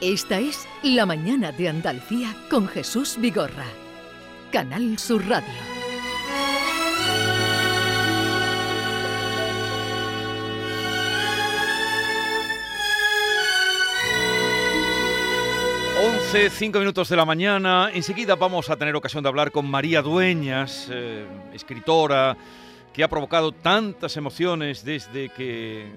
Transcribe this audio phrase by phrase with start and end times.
[0.00, 3.66] Esta es La Mañana de Andalucía con Jesús Vigorra.
[4.50, 5.52] Canal Sur Radio.
[16.02, 17.90] Once, cinco minutos de la mañana.
[17.92, 22.38] Enseguida vamos a tener ocasión de hablar con María Dueñas, eh, escritora,
[22.94, 25.92] que ha provocado tantas emociones desde que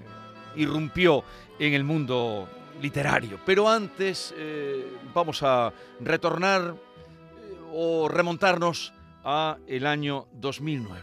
[0.57, 1.23] irrumpió
[1.57, 2.49] en el mundo
[2.82, 3.40] literario.
[3.45, 11.02] Pero antes eh, vamos a retornar eh, o remontarnos a el año 2009.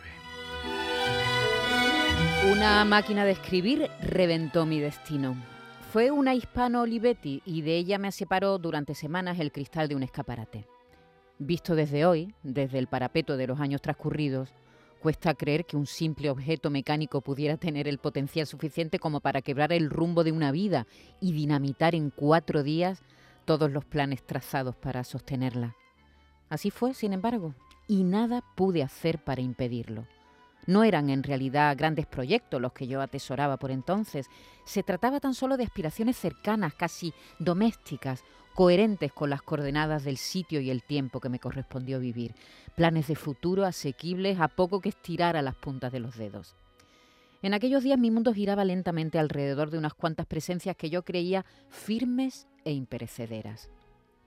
[2.53, 5.37] Una máquina de escribir reventó mi destino.
[5.93, 10.03] Fue una hispano Olivetti y de ella me separó durante semanas el cristal de un
[10.03, 10.67] escaparate.
[11.39, 14.55] Visto desde hoy, desde el parapeto de los años transcurridos,
[15.01, 19.73] Cuesta creer que un simple objeto mecánico pudiera tener el potencial suficiente como para quebrar
[19.73, 20.87] el rumbo de una vida
[21.21, 23.03] y dinamitar en cuatro días
[23.47, 25.75] todos los planes trazados para sostenerla.
[26.51, 27.55] Así fue, sin embargo,
[27.89, 30.07] y nada pude hacer para impedirlo.
[30.67, 34.27] No eran en realidad grandes proyectos los que yo atesoraba por entonces,
[34.65, 38.23] se trataba tan solo de aspiraciones cercanas, casi domésticas,
[38.55, 42.35] coherentes con las coordenadas del sitio y el tiempo que me correspondió vivir,
[42.77, 46.57] planes de futuro asequibles a poco que estirar a las puntas de los dedos.
[47.43, 51.47] En aquellos días mi mundo giraba lentamente alrededor de unas cuantas presencias que yo creía
[51.71, 53.71] firmes e imperecederas.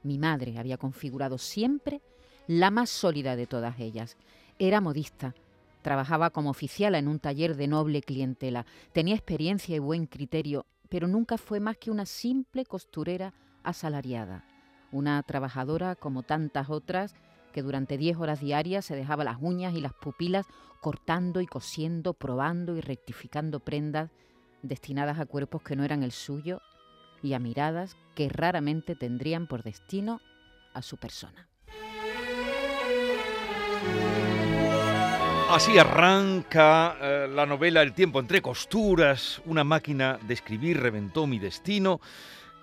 [0.02, 2.02] Mi madre había configurado siempre
[2.48, 4.18] la más sólida de todas ellas.
[4.58, 5.36] Era modista,
[5.82, 11.08] trabajaba como oficial en un taller de noble clientela, tenía experiencia y buen criterio, pero
[11.08, 14.44] nunca fue más que una simple costurera asalariada,
[14.92, 17.16] una trabajadora como tantas otras
[17.52, 20.46] que durante 10 horas diarias se dejaba las uñas y las pupilas
[20.82, 24.10] cortando y cosiendo, probando y rectificando prendas
[24.64, 26.62] destinadas a cuerpos que no eran el suyo
[27.22, 30.20] y a miradas que raramente tendrían por destino
[30.74, 31.48] a su persona.
[35.50, 41.38] Así arranca eh, la novela El tiempo entre costuras, una máquina de escribir reventó mi
[41.38, 42.02] destino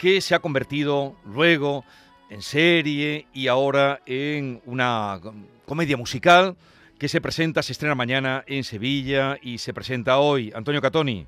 [0.00, 1.84] que se ha convertido luego
[2.30, 5.20] en serie y ahora en una
[5.66, 6.56] comedia musical
[6.98, 10.52] que se presenta, se estrena mañana en Sevilla y se presenta hoy.
[10.54, 11.26] Antonio Catoni.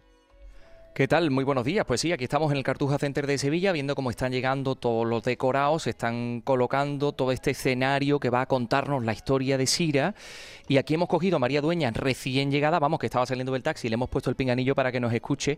[0.95, 1.31] ¿Qué tal?
[1.31, 1.87] Muy buenos días.
[1.87, 5.07] Pues sí, aquí estamos en el Cartuja Center de Sevilla viendo cómo están llegando todos
[5.07, 9.67] los decorados, se están colocando todo este escenario que va a contarnos la historia de
[9.67, 10.15] Sira.
[10.69, 13.89] Y aquí hemos cogido a María Dueña, recién llegada, vamos, que estaba saliendo del taxi,
[13.89, 15.57] le hemos puesto el pinganillo para que nos escuche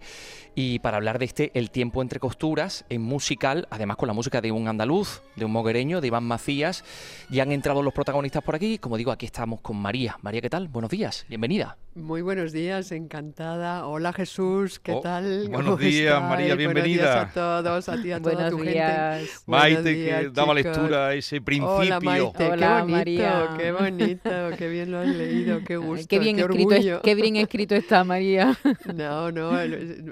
[0.54, 4.40] y para hablar de este El tiempo entre costuras en musical, además con la música
[4.40, 6.84] de un andaluz, de un moguereño, de Iván Macías.
[7.28, 8.78] Ya han entrado los protagonistas por aquí.
[8.78, 10.16] Como digo, aquí estamos con María.
[10.22, 10.68] María, ¿qué tal?
[10.68, 11.76] Buenos días, bienvenida.
[11.96, 13.86] Muy buenos días, encantada.
[13.86, 15.23] Hola Jesús, ¿qué Oh, tal?
[15.24, 16.28] Buenos ¿Cómo días, estáis?
[16.30, 17.02] María, Buenos bienvenida.
[17.02, 19.18] días a todos, a ti, a toda Buenos tu días.
[19.18, 19.32] gente.
[19.46, 20.76] Maite, Buenos que días, daba chicos.
[20.76, 21.74] lectura a ese principio.
[21.74, 23.50] Hola Maite, Hola, qué bonito, María.
[23.58, 26.96] qué bonito, qué bien lo has leído, qué gusto, Ay, qué bien escrito, orgullo.
[26.96, 28.56] es- qué bien escrito está María.
[28.94, 29.52] No, no,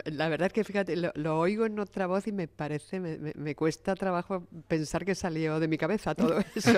[0.04, 3.18] la verdad es que fíjate, lo, lo oigo en otra voz y me parece, me,
[3.18, 6.72] me- me cuesta trabajo pensar que salió de mi cabeza todo eso.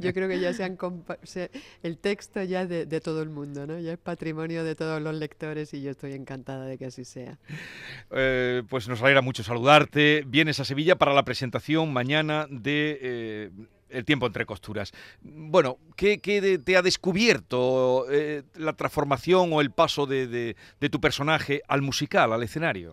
[0.00, 0.76] Yo creo que ya se han
[1.22, 1.50] se-
[1.82, 3.78] el texto ya de, de todo el mundo, ¿no?
[3.78, 7.27] Ya es patrimonio de todos los lectores y yo estoy encantada de que así sea.
[8.10, 10.24] Eh, pues nos alegra mucho saludarte.
[10.26, 13.50] Vienes a Sevilla para la presentación mañana de eh,
[13.90, 14.92] El tiempo entre costuras.
[15.22, 16.18] Bueno, ¿qué,
[16.64, 22.32] te ha descubierto eh, la transformación o el paso de- de tu personaje al musical,
[22.32, 22.92] al escenario?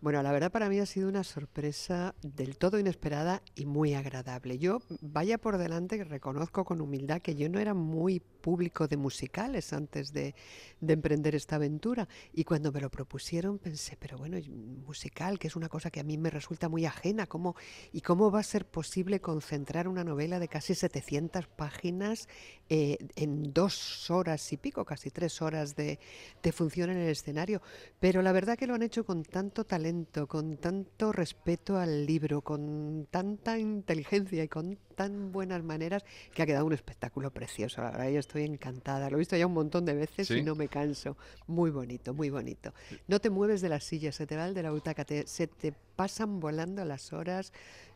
[0.00, 4.56] Bueno, la verdad para mí ha sido una sorpresa del todo inesperada y muy agradable.
[4.56, 8.96] Yo, vaya por delante, que reconozco con humildad que yo no era muy público de
[8.96, 10.36] musicales antes de,
[10.80, 12.08] de emprender esta aventura.
[12.32, 14.38] Y cuando me lo propusieron pensé, pero bueno,
[14.86, 17.56] musical, que es una cosa que a mí me resulta muy ajena, ¿cómo,
[17.90, 22.28] ¿y cómo va a ser posible concentrar una novela de casi 700 páginas
[22.68, 25.98] eh, en dos horas y pico, casi tres horas de,
[26.40, 27.62] de función en el escenario?
[27.98, 29.87] Pero la verdad que lo han hecho con tanto talento,
[30.26, 36.04] con tanto respeto al libro, con tanta inteligencia y con tan buenas maneras
[36.34, 37.80] que ha quedado un espectáculo precioso.
[37.82, 39.08] La verdad, yo estoy encantada.
[39.08, 40.38] Lo he visto ya un montón de veces Sí.
[40.38, 41.16] y no me canso.
[41.46, 42.74] Muy bonito, muy bonito.
[43.06, 45.46] No te mueves de la silla, se te va el de la butaca, te- se
[45.46, 47.52] te pasan volando las horas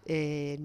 [0.07, 0.59] eh,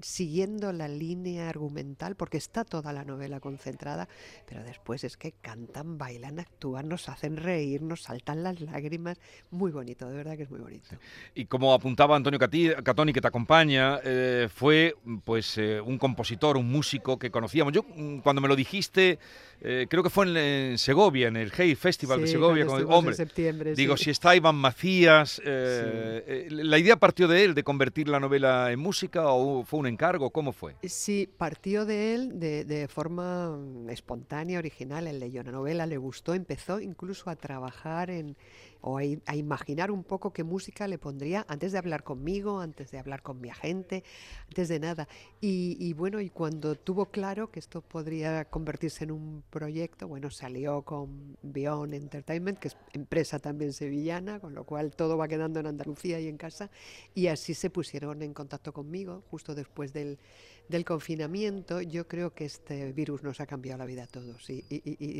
[0.00, 4.08] siguiendo la línea argumental, porque está toda la novela concentrada,
[4.48, 9.18] pero después es que cantan, bailan, actúan, nos hacen reír, nos saltan las lágrimas.
[9.50, 10.96] Muy bonito, de verdad que es muy bonito.
[11.34, 14.94] Y como apuntaba Antonio Catoni, que te acompaña, eh, fue
[15.24, 17.72] pues eh, un compositor, un músico que conocíamos.
[17.72, 19.18] Yo, mm, cuando me lo dijiste,
[19.60, 22.64] eh, creo que fue en, en Segovia, en el Hey Festival de Segovia.
[22.64, 24.04] estuvimos en hombre, septiembre, digo, sí.
[24.04, 28.20] si está Iván Macías, eh, eh, la ¿La idea partió de él, de convertir la
[28.20, 30.30] novela en música o fue un encargo?
[30.30, 30.76] ¿Cómo fue?
[30.84, 35.08] Sí, partió de él de, de forma mm, espontánea, original.
[35.08, 38.36] Él leyó una novela, le gustó, empezó incluso a trabajar en,
[38.80, 39.04] o a,
[39.36, 43.40] imaginar un poco qué música le pondría antes de hablar conmigo, antes de hablar con
[43.40, 44.04] mi agente,
[44.48, 45.08] antes de nada.
[45.40, 50.82] Y, bueno, y cuando tuvo claro que esto podría convertirse en un proyecto, bueno, salió
[50.82, 55.66] con Beyond Entertainment, que es empresa también sevillana, con lo cual todo va quedando en
[55.66, 56.70] Andalucía y en casa,
[57.14, 60.18] y así se pusieron en contacto conmigo justo después del
[60.68, 64.62] del confinamiento, yo creo que este virus nos ha cambiado la vida a todos y,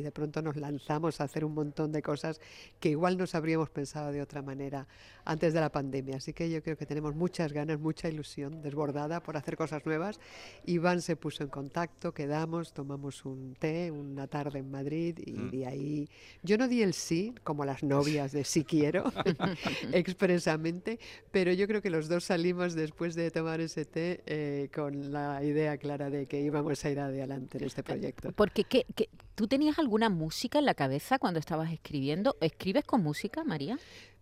[0.01, 2.41] de pronto nos lanzamos a hacer un montón de cosas
[2.81, 4.87] que igual nos habríamos pensado de otra manera
[5.25, 6.17] antes de la pandemia.
[6.17, 10.21] Así que yo creo que tenemos muchas ganas, mucha ilusión desbordada por hacer cosas nuevas.
[10.67, 15.51] Iván se puso en contacto, quedamos, tomamos un té una tarde en Madrid y mm.
[15.51, 16.09] de ahí
[16.43, 19.13] yo no di el sí, como las novias de sí quiero,
[19.93, 20.99] expresamente,
[21.31, 25.38] pero yo creo que los dos salimos después de tomar ese té eh, con la
[25.43, 28.33] idea clara de que íbamos a ir adelante en este proyecto.
[28.33, 28.87] Porque ¿qué,
[29.35, 32.37] tú tenías alguna música en la cabeza cuando estabas escribiendo?
[32.41, 33.79] ¿Escribes con música, María?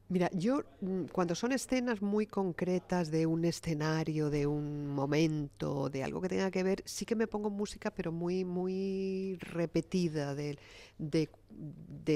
[0.09, 6.05] Mira, yo mm, cuando son escenas muy concretas de un escenario, de un momento, de
[6.05, 10.59] algo que tenga que ver, sí que me pongo música, pero muy, muy repetida, de,
[10.99, 11.29] de,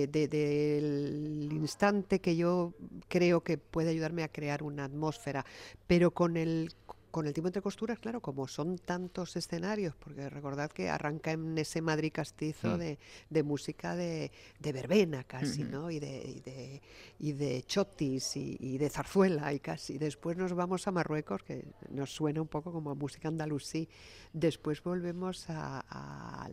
[0.07, 2.75] del instante que yo
[3.09, 5.45] creo que puede ayudarme a crear una atmósfera,
[5.89, 6.73] pero con el
[7.11, 11.59] con el tiempo entre costuras, claro, como son tantos escenarios, porque recordad que arranca en
[11.59, 12.97] ese Madrid castizo mm.
[13.31, 14.31] de, música de,
[14.61, 15.91] verbena casi, ¿no?
[15.91, 16.81] Y de,
[17.19, 19.99] y de, chotis y, de zarzuela y casi.
[19.99, 23.89] Después nos vamos a Marruecos, que nos suena un poco como a música andalusí.
[24.33, 26.49] Después volvemos a,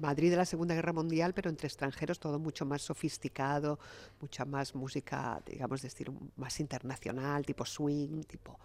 [0.00, 3.78] Madrid de la Segunda Guerra Mundial, pero entre extranjeros, todo mucho más sofisticado,
[4.20, 8.58] mucha más música, digamos, de estilo más internacional, tipo swing, tipo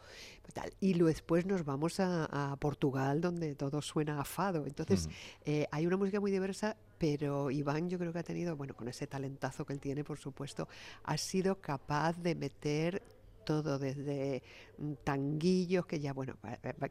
[0.53, 0.73] tal.
[0.79, 4.65] Y después nos vamos a, Portugal, donde todo suena a fado.
[4.65, 5.09] Entonces,
[5.45, 8.87] eh, hay una música muy diversa, pero Iván yo creo que ha tenido, bueno, con
[8.87, 10.67] ese talentazo que él tiene, por supuesto,
[11.03, 13.03] ha sido capaz de meter
[13.47, 14.43] todo desde
[14.77, 16.35] mm, tanguillos que ya, bueno,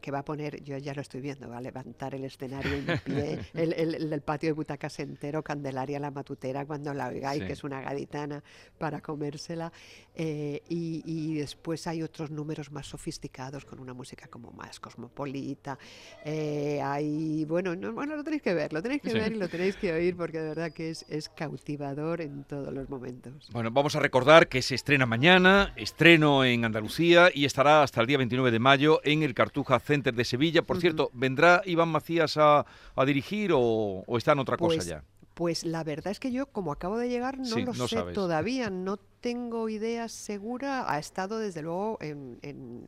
[0.01, 2.87] que va a poner, yo ya lo estoy viendo, va a levantar el escenario en
[3.05, 7.63] pie, el, el, patio de butacas entero, Candelaria la matutera cuando la oigáis, que es
[7.63, 8.43] una gaditana
[8.79, 9.71] para comérsela,
[10.15, 15.79] eh, y, después hay otros números más sofisticados con una música como más cosmopolita,
[16.25, 19.49] eh, hay, bueno, no, bueno, lo tenéis que ver, lo tenéis que ver y lo
[19.49, 23.51] tenéis que oír porque de verdad que es, es cautivador en todos los momentos.
[23.53, 28.07] Bueno, vamos a recordar que se estrena mañana, estreno en Andalucía y estará hasta el
[28.07, 30.63] día 29 de mayo en el Cartuja Center de Sevilla.
[30.63, 32.65] Por cierto, ¿vendrá Iván Macías a,
[33.05, 35.05] dirigir o, está en otra cosa pues ya?
[35.35, 38.71] Pues la verdad es que yo, como acabo de llegar, no lo sé todavía.
[38.71, 40.85] No tengo idea segura.
[40.89, 42.39] Ha estado, desde luego, en,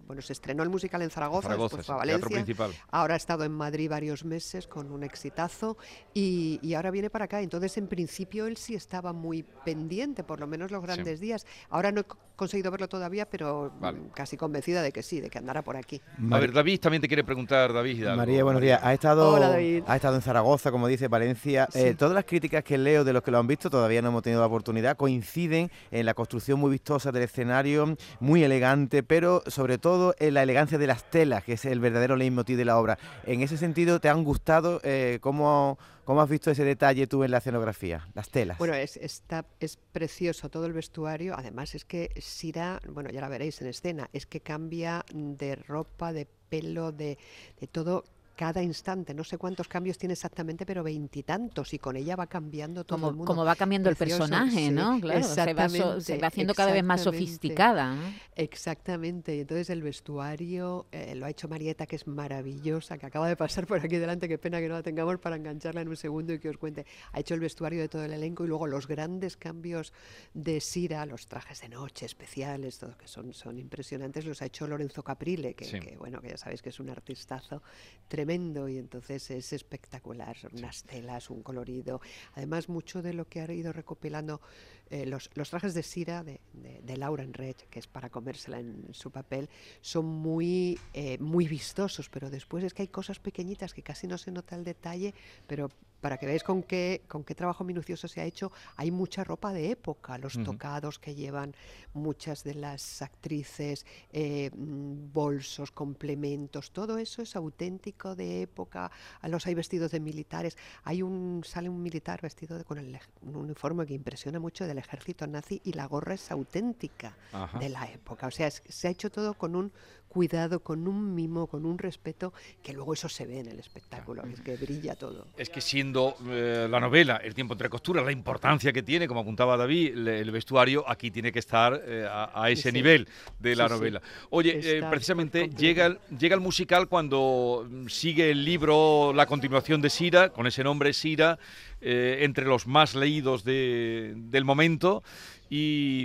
[0.07, 2.45] bueno, se estrenó el musical en Zaragoza, después fue a Valencia.
[2.93, 5.77] Ahora ha estado en Madrid varios meses con un exitazo
[6.15, 7.41] y, ahora viene para acá.
[7.41, 11.45] Entonces, en principio, él sí estaba muy pendiente, por lo menos los grandes días.
[11.71, 12.05] Ahora no he
[12.37, 13.73] conseguido verlo todavía, pero
[14.15, 16.01] casi convencida de que sí, de que andará por aquí.
[16.31, 18.07] A ver, David también te quiere preguntar, David.
[18.17, 18.81] María, buenos días.
[18.81, 21.69] Ha estado, ha estado en Zaragoza, como dice Valencia.
[21.75, 24.23] Eh, todas las críticas que leo de los que lo han visto, todavía no hemos
[24.23, 29.79] tenido la oportunidad, coinciden en la construcción muy vistosa del escenario, muy elegante, pero sobre
[29.79, 32.99] todo en la elegancia de las telas, que es el verdadero leitmotiv de la obra.
[33.25, 34.81] En ese sentido, ¿te han gustado?
[34.83, 38.09] Eh, ¿cómo, ¿Cómo has visto ese detalle tú en la escenografía?
[38.15, 38.59] Las telas.
[38.59, 41.35] Bueno, es, está, es precioso todo el vestuario.
[41.37, 46.13] Además, es que Sira, bueno, ya la veréis en escena, es que cambia de ropa,
[46.13, 47.19] de pelo, de,
[47.61, 48.05] de todo
[48.39, 49.15] cada instante.
[49.15, 51.75] No sé cuántos cambios tiene exactamente, pero veintitantos.
[51.75, 53.27] Y, con ella va cambiando todo como, el mundo.
[53.27, 55.01] Como va cambiando el personaje, ¿no?
[55.01, 57.97] Claro, se va, haciendo cada vez más sofisticada.
[58.37, 59.35] Exactamente.
[59.35, 63.35] Y entonces el vestuario eh, lo ha hecho Marieta, que es maravillosa, que acaba de
[63.35, 64.29] pasar por aquí delante.
[64.29, 66.87] Qué pena que no la tengamos para engancharla en un segundo y que os cuente.
[67.11, 69.93] Ha hecho el vestuario de todo el elenco y luego los grandes cambios
[70.33, 74.69] de Sira, los trajes de noche especiales, todo que son, son impresionantes, los ha hecho
[74.69, 77.65] Lorenzo Caprile, que, que bueno, que ya sabéis que es un artistazo
[78.07, 82.03] tremendo y entonces es espectacular, unas telas, un colorido.
[82.35, 84.43] Además, mucho de lo que ha ido recopilando
[84.91, 89.49] eh, los, trajes de Sira de, Laura Enrech, que es para comérsela en su papel,
[89.81, 94.19] son muy, eh, muy vistosos, pero después es que hay cosas pequeñitas que casi no
[94.19, 95.15] se nota el detalle,
[95.47, 99.25] pero para que veáis con qué, con qué trabajo minucioso se ha hecho, hay mucha
[99.25, 101.55] ropa de época, los tocados que llevan
[101.93, 108.91] muchas de las actrices, eh, mm, bolsos, complementos, todo eso es auténtico de época.
[109.21, 110.57] A los hay vestidos de militares.
[110.85, 114.85] Hay un, sale un militar vestido con el, un uniforme que impresiona mucho del del
[114.85, 117.17] ejército nazi y la gorra es auténtica
[117.59, 118.29] de la época.
[118.29, 119.73] O sea, se ha hecho todo con un
[120.09, 124.25] cuidado, con un mimo, con un respeto, que luego eso se ve en el espectáculo,
[124.25, 125.27] es que brilla todo.
[125.37, 129.21] Es que siendo eh, la novela El tiempo entre costuras, la importancia que tiene, como
[129.21, 134.01] apuntaba David, el, vestuario aquí tiene que estar eh, a, ese nivel de la novela.
[134.31, 139.91] Oye, eh, precisamente llega el, llega el musical cuando sigue el libro, la continuación de
[139.91, 141.39] Sira, con ese nombre Sira,
[141.81, 145.03] entre los más leídos del momento.
[145.51, 146.05] Y,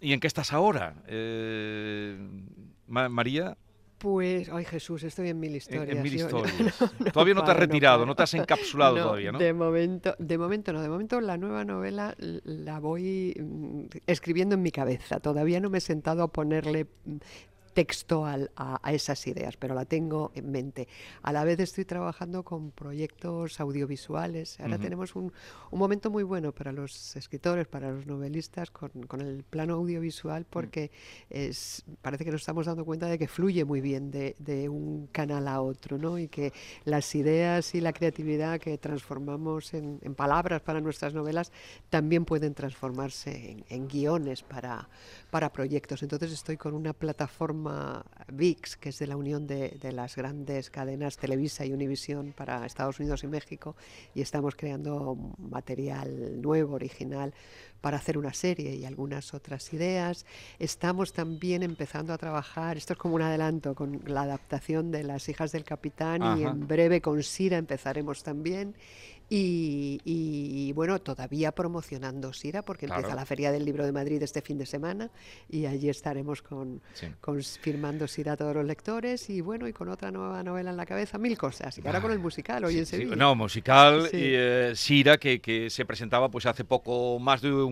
[0.00, 0.94] ¿Y, en qué estás ahora?
[2.86, 3.56] María.
[3.98, 5.96] Pues, ay Jesús, estoy en mil historias.
[5.96, 6.74] En, mil historias.
[7.12, 9.38] todavía no te has retirado, no, te has encapsulado todavía, ¿no?
[9.38, 14.62] De momento, de momento no, de momento la nueva novela la voy mm, escribiendo en
[14.62, 15.20] mi cabeza.
[15.20, 16.88] Todavía no me he sentado a ponerle
[17.72, 20.88] mm, texto a, esas ideas, pero la tengo en mente.
[21.22, 24.58] A la vez estoy trabajando con proyectos audiovisuales.
[24.60, 25.32] Ahora tenemos un,
[25.70, 30.90] momento muy bueno para los escritores, para los novelistas, con, el plano audiovisual, porque
[31.30, 35.48] es, parece que nos estamos dando cuenta de que fluye muy bien de, un canal
[35.48, 36.18] a otro, ¿no?
[36.18, 36.52] y que
[36.84, 41.52] las ideas y la creatividad que transformamos en, palabras para nuestras novelas
[41.88, 44.88] también pueden transformarse en, en guiones para,
[45.30, 46.02] para proyectos.
[46.02, 47.61] Entonces estoy con una plataforma
[48.28, 53.00] VIX, que es de la unión de, las grandes cadenas Televisa y Univisión para Estados
[53.00, 53.76] Unidos y México,
[54.14, 57.34] y estamos creando material nuevo, original,
[57.82, 60.24] para hacer una serie y algunas otras ideas.
[60.58, 65.28] Estamos también empezando a trabajar, esto es como un adelanto, con la adaptación de Las
[65.28, 68.74] hijas del capitán y en breve con Sira empezaremos también.
[69.34, 74.58] Y, bueno, todavía promocionando Sira, porque empieza la Feria del Libro de Madrid este fin
[74.58, 75.10] de semana
[75.48, 76.82] y allí estaremos con,
[77.62, 80.84] firmando Sira a todos los lectores y bueno, y con otra nueva novela en la
[80.84, 81.78] cabeza, mil cosas.
[81.78, 83.16] Y ahora con el musical, hoy en Sevilla.
[83.16, 87.71] no, musical y eh, Sira, que, que, se presentaba pues hace poco más de un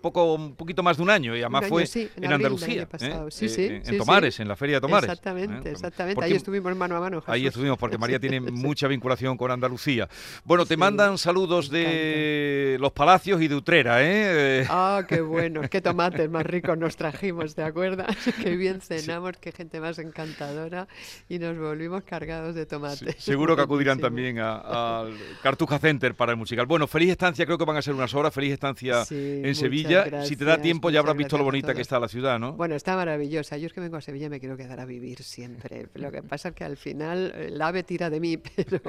[0.00, 1.84] poco un poquito más de un año y además fue
[2.16, 3.26] en, Andalucía, ¿eh?
[3.30, 5.10] sí, sí, eh, en Tomares, en la Feria de Tomares.
[5.10, 6.24] Exactamente, exactamente.
[6.24, 7.22] ahí estuvimos mano a mano.
[7.26, 10.08] Ahí estuvimos porque María tiene mucha vinculación con Andalucía.
[10.44, 14.66] Bueno, te mandan saludos de los palacios y de Utrera, ¿eh?
[14.68, 18.16] Ah, qué bueno, qué tomates más ricos nos trajimos, ¿te acuerdas?
[18.42, 20.88] Qué bien cenamos, qué gente más encantadora
[21.28, 23.16] y nos volvimos cargados de tomates.
[23.18, 26.66] seguro que acudirán también al Cartuja Center para el musical.
[26.66, 29.04] Bueno, feliz estancia, creo que van a ser unas horas, feliz estancia
[29.42, 30.24] en Sevilla.
[30.24, 32.52] si te da tiempo ya habrás visto lo bonita que está la ciudad, ¿no?
[32.52, 33.56] Bueno, está maravillosa.
[33.56, 35.88] Yo es que vengo a Sevilla y me quiero quedar a vivir siempre.
[35.94, 38.80] Lo que pasa es que al final el ave tira de mí, pero,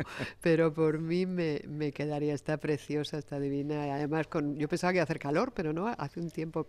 [0.42, 3.94] pero por mí me, me quedaría, está preciosa, está divina.
[3.96, 6.68] Además, con, yo pensaba que iba a hacer calor, pero no, hace un tiempo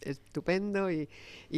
[0.00, 1.08] estupendo y,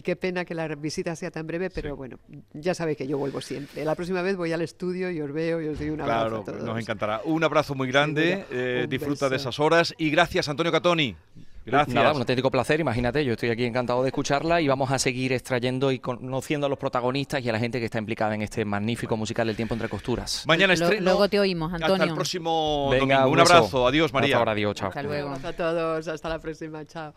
[0.02, 2.18] qué pena que la visita sea tan breve, pero bueno,
[2.52, 3.84] ya sabéis que yo vuelvo siempre.
[3.84, 6.44] La próxima vez voy al estudio y os veo y os doy un abrazo.
[6.44, 7.20] Claro, nos encantará.
[7.24, 11.16] Un abrazo muy grande, eh, disfruta de esas horas y gracias Antonio Catoni.
[11.64, 11.94] Gracias.
[11.94, 15.32] Nada, un auténtico placer, imagínate, yo estoy aquí encantado de escucharla y vamos a seguir
[15.32, 18.64] extrayendo y conociendo a los protagonistas y a la gente que está implicada en este
[18.64, 20.44] magnífico musical El tiempo entre costuras.
[20.46, 21.02] Mañana estreno.
[21.02, 21.94] Luego te oímos, Antonio.
[21.94, 23.32] Hasta el próximo Venga, domingo.
[23.34, 24.34] Un, abrazo, adiós María.
[24.34, 24.88] Hasta ahora, adiós, chao.
[24.88, 25.30] Hasta luego.
[25.30, 27.14] a todos, hasta la próxima, chao.